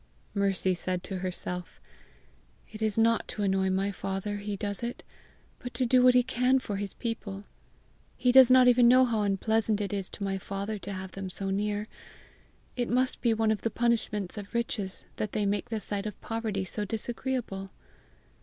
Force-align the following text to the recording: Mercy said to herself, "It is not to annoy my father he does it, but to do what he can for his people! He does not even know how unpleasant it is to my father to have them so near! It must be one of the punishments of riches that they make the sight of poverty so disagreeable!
Mercy 0.33 0.73
said 0.73 1.03
to 1.03 1.19
herself, 1.19 1.79
"It 2.71 2.81
is 2.81 2.97
not 2.97 3.27
to 3.27 3.43
annoy 3.43 3.69
my 3.69 3.91
father 3.91 4.37
he 4.37 4.55
does 4.57 4.81
it, 4.81 5.03
but 5.59 5.75
to 5.75 5.85
do 5.85 6.01
what 6.01 6.15
he 6.15 6.23
can 6.23 6.57
for 6.57 6.77
his 6.77 6.95
people! 6.95 7.43
He 8.17 8.31
does 8.31 8.49
not 8.49 8.67
even 8.67 8.87
know 8.87 9.05
how 9.05 9.21
unpleasant 9.21 9.79
it 9.79 9.93
is 9.93 10.09
to 10.09 10.23
my 10.23 10.39
father 10.39 10.79
to 10.79 10.93
have 10.93 11.11
them 11.11 11.29
so 11.29 11.51
near! 11.51 11.87
It 12.75 12.89
must 12.89 13.21
be 13.21 13.31
one 13.35 13.51
of 13.51 13.61
the 13.61 13.69
punishments 13.69 14.39
of 14.39 14.55
riches 14.55 15.05
that 15.17 15.33
they 15.33 15.45
make 15.45 15.69
the 15.69 15.79
sight 15.79 16.07
of 16.07 16.19
poverty 16.19 16.65
so 16.65 16.83
disagreeable! 16.83 17.69